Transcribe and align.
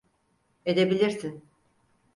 Edebilirsin. 0.65 1.43